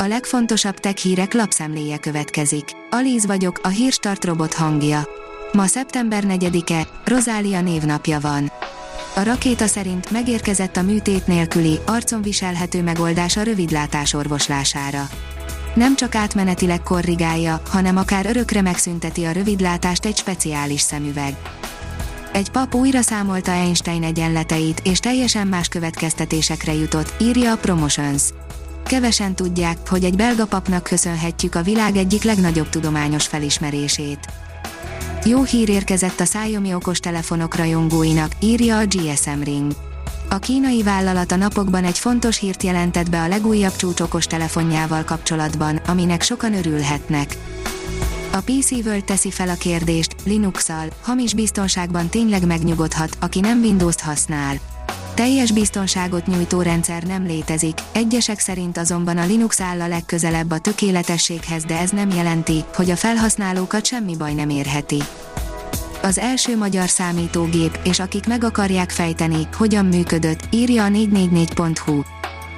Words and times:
A 0.00 0.06
legfontosabb 0.06 0.78
tech 0.78 0.96
hírek 0.96 1.34
lapszemléje 1.34 1.98
következik. 1.98 2.64
Alíz 2.90 3.26
vagyok, 3.26 3.60
a 3.62 3.68
hírstart 3.68 4.24
robot 4.24 4.54
hangja. 4.54 5.08
Ma 5.52 5.66
szeptember 5.66 6.24
4-e, 6.26 6.86
Rozália 7.04 7.60
névnapja 7.60 8.20
van. 8.20 8.52
A 9.14 9.22
rakéta 9.22 9.66
szerint 9.66 10.10
megérkezett 10.10 10.76
a 10.76 10.82
műtét 10.82 11.26
nélküli, 11.26 11.78
arcon 11.86 12.22
viselhető 12.22 12.82
megoldás 12.82 13.36
a 13.36 13.42
rövidlátás 13.42 14.14
orvoslására. 14.14 15.08
Nem 15.74 15.96
csak 15.96 16.14
átmenetileg 16.14 16.82
korrigálja, 16.82 17.62
hanem 17.68 17.96
akár 17.96 18.26
örökre 18.26 18.62
megszünteti 18.62 19.24
a 19.24 19.32
rövidlátást 19.32 20.04
egy 20.04 20.16
speciális 20.16 20.80
szemüveg. 20.80 21.36
Egy 22.32 22.50
pap 22.50 22.74
újra 22.74 23.00
számolta 23.00 23.50
Einstein 23.50 24.02
egyenleteit, 24.02 24.80
és 24.84 24.98
teljesen 24.98 25.46
más 25.46 25.68
következtetésekre 25.68 26.72
jutott, 26.72 27.14
írja 27.20 27.52
a 27.52 27.56
Promotions. 27.56 28.22
Kevesen 28.88 29.34
tudják, 29.34 29.88
hogy 29.88 30.04
egy 30.04 30.16
belga 30.16 30.46
papnak 30.46 30.82
köszönhetjük 30.82 31.54
a 31.54 31.62
világ 31.62 31.96
egyik 31.96 32.22
legnagyobb 32.22 32.68
tudományos 32.68 33.26
felismerését. 33.26 34.18
Jó 35.24 35.42
hír 35.42 35.68
érkezett 35.68 36.20
a 36.20 36.24
Xiaomi 36.24 36.74
okostelefonok 36.74 37.56
rajongóinak, 37.56 38.32
írja 38.40 38.78
a 38.78 38.86
GSM 38.86 39.42
Ring. 39.42 39.72
A 40.28 40.38
kínai 40.38 40.82
vállalat 40.82 41.32
a 41.32 41.36
napokban 41.36 41.84
egy 41.84 41.98
fontos 41.98 42.38
hírt 42.38 42.62
jelentett 42.62 43.10
be 43.10 43.22
a 43.22 43.28
legújabb 43.28 43.76
csúcs 43.76 44.00
okostelefonjával 44.00 45.04
kapcsolatban, 45.04 45.76
aminek 45.76 46.22
sokan 46.22 46.54
örülhetnek. 46.54 47.36
A 48.32 48.40
PC 48.40 48.70
World 48.70 49.04
teszi 49.04 49.30
fel 49.30 49.48
a 49.48 49.54
kérdést, 49.54 50.14
Linux-al, 50.24 50.88
hamis 51.02 51.34
biztonságban 51.34 52.08
tényleg 52.08 52.46
megnyugodhat, 52.46 53.16
aki 53.20 53.40
nem 53.40 53.60
Windows-t 53.60 54.00
használ. 54.00 54.56
Teljes 55.18 55.52
biztonságot 55.52 56.26
nyújtó 56.26 56.62
rendszer 56.62 57.02
nem 57.02 57.26
létezik, 57.26 57.78
egyesek 57.92 58.38
szerint 58.38 58.78
azonban 58.78 59.18
a 59.18 59.26
Linux 59.26 59.60
áll 59.60 59.80
a 59.80 59.88
legközelebb 59.88 60.50
a 60.50 60.58
tökéletességhez, 60.58 61.64
de 61.64 61.78
ez 61.78 61.90
nem 61.90 62.10
jelenti, 62.10 62.64
hogy 62.74 62.90
a 62.90 62.96
felhasználókat 62.96 63.86
semmi 63.86 64.16
baj 64.16 64.34
nem 64.34 64.48
érheti. 64.48 65.02
Az 66.02 66.18
első 66.18 66.56
magyar 66.56 66.88
számítógép, 66.88 67.78
és 67.84 67.98
akik 67.98 68.26
meg 68.26 68.44
akarják 68.44 68.90
fejteni, 68.90 69.48
hogyan 69.56 69.86
működött, 69.86 70.40
írja 70.50 70.84
a 70.84 70.88
444.hu. 70.88 72.02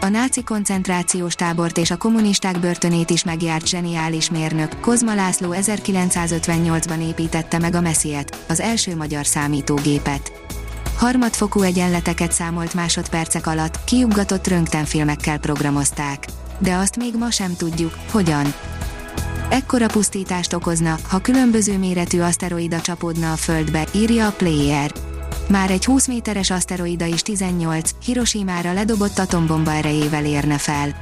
A 0.01 0.09
náci 0.09 0.43
koncentrációs 0.43 1.35
tábort 1.35 1.79
és 1.79 1.91
a 1.91 1.97
kommunisták 1.97 2.61
börtönét 2.61 3.11
is 3.11 3.25
megjárt 3.25 3.67
zseniális 3.67 4.31
mérnök, 4.31 4.81
Kozma 4.81 5.15
László 5.15 5.55
1958-ban 5.61 7.09
építette 7.09 7.59
meg 7.59 7.75
a 7.75 7.81
Messiet, 7.81 8.45
az 8.49 8.61
első 8.61 8.97
magyar 8.97 9.27
számítógépet 9.27 10.33
harmadfokú 11.01 11.63
egyenleteket 11.63 12.33
számolt 12.33 12.75
másodpercek 12.75 13.47
alatt, 13.47 13.85
kiuggatott 13.85 14.47
röntgenfilmekkel 14.47 15.39
programozták. 15.39 16.27
De 16.59 16.75
azt 16.75 16.97
még 16.97 17.15
ma 17.19 17.31
sem 17.31 17.57
tudjuk, 17.57 17.95
hogyan. 18.11 18.55
Ekkora 19.49 19.87
pusztítást 19.87 20.53
okozna, 20.53 20.99
ha 21.09 21.19
különböző 21.19 21.79
méretű 21.79 22.21
aszteroida 22.21 22.81
csapódna 22.81 23.33
a 23.33 23.37
Földbe, 23.37 23.85
írja 23.95 24.27
a 24.27 24.33
Player. 24.33 24.93
Már 25.49 25.71
egy 25.71 25.85
20 25.85 26.07
méteres 26.07 26.51
aszteroida 26.51 27.05
is 27.05 27.23
18, 27.23 27.91
Hiroshima-ra 28.05 28.73
ledobott 28.73 29.19
atombomba 29.19 29.73
erejével 29.73 30.25
érne 30.25 30.59
fel. 30.59 30.95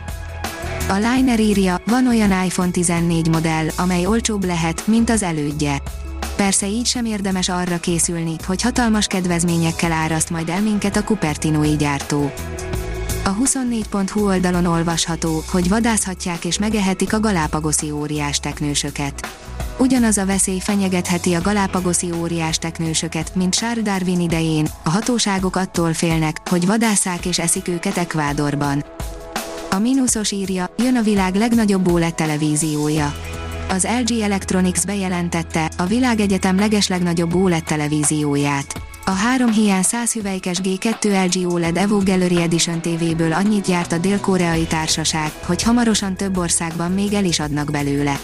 A 0.88 0.94
Liner 0.94 1.40
írja, 1.40 1.80
van 1.86 2.06
olyan 2.06 2.44
iPhone 2.44 2.70
14 2.70 3.28
modell, 3.28 3.66
amely 3.76 4.06
olcsóbb 4.06 4.44
lehet, 4.44 4.86
mint 4.86 5.10
az 5.10 5.22
elődje. 5.22 5.82
Persze 6.38 6.66
így 6.66 6.86
sem 6.86 7.04
érdemes 7.04 7.48
arra 7.48 7.78
készülni, 7.78 8.36
hogy 8.46 8.62
hatalmas 8.62 9.06
kedvezményekkel 9.06 9.92
áraszt 9.92 10.30
majd 10.30 10.48
el 10.48 10.62
minket 10.62 10.96
a 10.96 11.02
Cupertino 11.02 11.76
gyártó. 11.76 12.32
A 13.24 13.34
24.hu 13.34 14.26
oldalon 14.26 14.64
olvasható, 14.64 15.42
hogy 15.50 15.68
vadászhatják 15.68 16.44
és 16.44 16.58
megehetik 16.58 17.12
a 17.12 17.20
galápagoszi 17.20 17.90
óriás 17.90 18.40
teknősöket. 18.40 19.28
Ugyanaz 19.78 20.18
a 20.18 20.26
veszély 20.26 20.58
fenyegetheti 20.58 21.34
a 21.34 21.40
galápagoszi 21.40 22.12
óriás 22.20 22.58
teknősöket, 22.58 23.34
mint 23.34 23.54
Charles 23.54 23.84
Darwin 23.84 24.20
idején, 24.20 24.68
a 24.84 24.90
hatóságok 24.90 25.56
attól 25.56 25.92
félnek, 25.92 26.40
hogy 26.50 26.66
vadászák 26.66 27.26
és 27.26 27.38
eszik 27.38 27.68
őket 27.68 27.96
Ekvádorban. 27.96 28.84
A 29.70 29.78
mínuszos 29.78 30.30
írja, 30.30 30.70
jön 30.76 30.96
a 30.96 31.02
világ 31.02 31.34
legnagyobb 31.34 31.92
OLED 31.92 32.14
televíziója 32.14 33.14
az 33.68 33.86
LG 34.00 34.20
Electronics 34.20 34.84
bejelentette 34.84 35.70
a 35.76 35.86
világegyetem 35.86 36.58
legeslegnagyobb 36.58 37.34
OLED 37.34 37.64
televízióját. 37.64 38.80
A 39.04 39.10
három 39.10 39.52
hiány 39.52 39.82
100 39.82 40.12
hüvelykes 40.12 40.60
G2 40.62 41.26
LG 41.26 41.52
OLED 41.52 41.76
Evo 41.76 41.98
Gallery 41.98 42.42
Edition 42.42 42.80
TV-ből 42.80 43.32
annyit 43.32 43.66
gyárt 43.66 43.92
a 43.92 43.98
dél-koreai 43.98 44.64
társaság, 44.64 45.32
hogy 45.46 45.62
hamarosan 45.62 46.16
több 46.16 46.36
országban 46.36 46.92
még 46.92 47.12
el 47.12 47.24
is 47.24 47.40
adnak 47.40 47.70
belőle. 47.70 48.20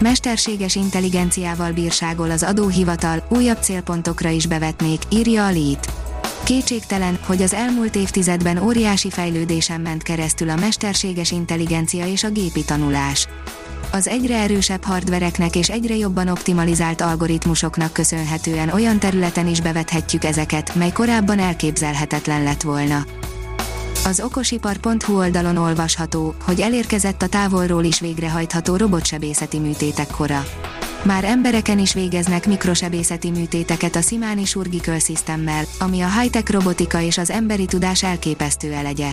Mesterséges 0.00 0.74
intelligenciával 0.74 1.72
bírságol 1.72 2.30
az 2.30 2.42
adóhivatal, 2.42 3.26
újabb 3.28 3.62
célpontokra 3.62 4.28
is 4.28 4.46
bevetnék, 4.46 5.02
írja 5.08 5.46
a 5.46 5.50
Lít. 5.50 5.92
Kétségtelen, 6.44 7.18
hogy 7.26 7.42
az 7.42 7.54
elmúlt 7.54 7.96
évtizedben 7.96 8.62
óriási 8.62 9.10
fejlődésen 9.10 9.80
ment 9.80 10.02
keresztül 10.02 10.50
a 10.50 10.56
mesterséges 10.56 11.30
intelligencia 11.30 12.06
és 12.06 12.24
a 12.24 12.30
gépi 12.30 12.64
tanulás 12.64 13.28
az 13.94 14.08
egyre 14.08 14.36
erősebb 14.36 14.84
hardvereknek 14.84 15.56
és 15.56 15.70
egyre 15.70 15.96
jobban 15.96 16.28
optimalizált 16.28 17.00
algoritmusoknak 17.00 17.92
köszönhetően 17.92 18.68
olyan 18.68 18.98
területen 18.98 19.46
is 19.46 19.60
bevethetjük 19.60 20.24
ezeket, 20.24 20.74
mely 20.74 20.92
korábban 20.92 21.38
elképzelhetetlen 21.38 22.42
lett 22.42 22.62
volna. 22.62 23.06
Az 24.04 24.20
okosipar.hu 24.20 25.16
oldalon 25.16 25.56
olvasható, 25.56 26.34
hogy 26.44 26.60
elérkezett 26.60 27.22
a 27.22 27.28
távolról 27.28 27.84
is 27.84 28.00
végrehajtható 28.00 28.76
robotsebészeti 28.76 29.58
műtétek 29.58 30.08
kora. 30.10 30.44
Már 31.02 31.24
embereken 31.24 31.78
is 31.78 31.94
végeznek 31.94 32.46
mikrosebészeti 32.46 33.30
műtéteket 33.30 33.96
a 33.96 34.00
Simani 34.00 34.44
Surgical 34.44 34.98
Systemmel, 34.98 35.64
ami 35.78 36.00
a 36.00 36.20
high-tech 36.20 36.50
robotika 36.50 37.00
és 37.00 37.18
az 37.18 37.30
emberi 37.30 37.64
tudás 37.66 38.02
elképesztő 38.02 38.72
elegye. 38.72 39.10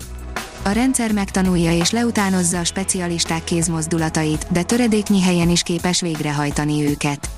A 0.63 0.69
rendszer 0.69 1.11
megtanulja 1.11 1.71
és 1.71 1.91
leutánozza 1.91 2.59
a 2.59 2.63
specialisták 2.63 3.43
kézmozdulatait, 3.43 4.45
de 4.51 4.63
töredéknyi 4.63 5.21
helyen 5.21 5.49
is 5.49 5.63
képes 5.63 6.01
végrehajtani 6.01 6.85
őket. 6.89 7.29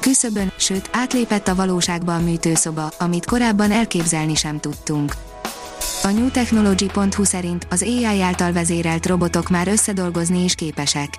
Küszöbön, 0.00 0.52
sőt, 0.56 0.90
átlépett 0.92 1.48
a 1.48 1.54
valóságba 1.54 2.14
a 2.14 2.20
műtőszoba, 2.20 2.90
amit 2.98 3.26
korábban 3.26 3.70
elképzelni 3.70 4.34
sem 4.34 4.60
tudtunk. 4.60 5.12
A 6.02 6.08
newtechnology.hu 6.08 7.24
szerint 7.24 7.66
az 7.70 7.82
AI 7.82 8.22
által 8.22 8.52
vezérelt 8.52 9.06
robotok 9.06 9.48
már 9.48 9.68
összedolgozni 9.68 10.44
is 10.44 10.54
képesek. 10.54 11.18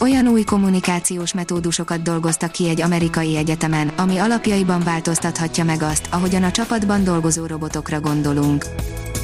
Olyan 0.00 0.26
új 0.26 0.42
kommunikációs 0.42 1.34
metódusokat 1.34 2.02
dolgoztak 2.02 2.52
ki 2.52 2.68
egy 2.68 2.80
amerikai 2.80 3.36
egyetemen, 3.36 3.88
ami 3.88 4.18
alapjaiban 4.18 4.80
változtathatja 4.80 5.64
meg 5.64 5.82
azt, 5.82 6.08
ahogyan 6.10 6.42
a 6.42 6.50
csapatban 6.50 7.04
dolgozó 7.04 7.46
robotokra 7.46 8.00
gondolunk. 8.00 8.64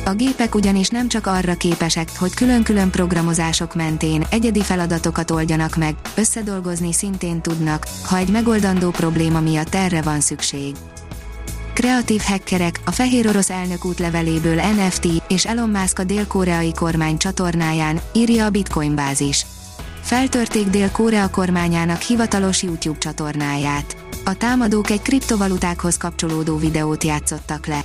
A 0.04 0.14
gépek 0.14 0.54
ugyanis 0.54 0.88
nem 0.88 1.08
csak 1.08 1.26
arra 1.26 1.54
képesek, 1.54 2.08
hogy 2.18 2.34
külön-külön 2.34 2.90
programozások 2.90 3.74
mentén 3.74 4.26
egyedi 4.30 4.62
feladatokat 4.62 5.30
oldjanak 5.30 5.76
meg, 5.76 5.94
összedolgozni 6.16 6.92
szintén 6.92 7.40
tudnak, 7.40 7.86
ha 8.04 8.16
egy 8.16 8.30
megoldandó 8.30 8.90
probléma 8.90 9.40
miatt 9.40 9.74
erre 9.74 10.02
van 10.02 10.20
szükség. 10.20 10.76
Kreatív 11.72 12.20
hackerek, 12.20 12.80
a 12.84 12.90
fehér 12.90 13.26
orosz 13.26 13.50
elnök 13.50 13.84
útleveléből 13.84 14.54
NFT 14.54 15.06
és 15.28 15.46
Elon 15.46 15.70
Musk 15.70 15.98
a 15.98 16.04
dél-koreai 16.04 16.72
kormány 16.74 17.16
csatornáján, 17.16 18.00
írja 18.12 18.44
a 18.44 18.50
Bitcoin 18.50 18.94
bázis. 18.94 19.46
Feltörték 20.00 20.66
Dél-Korea 20.66 21.30
kormányának 21.30 22.00
hivatalos 22.00 22.62
YouTube 22.62 22.98
csatornáját. 22.98 23.96
A 24.24 24.34
támadók 24.34 24.90
egy 24.90 25.02
kriptovalutákhoz 25.02 25.96
kapcsolódó 25.96 26.56
videót 26.56 27.04
játszottak 27.04 27.66
le. 27.66 27.84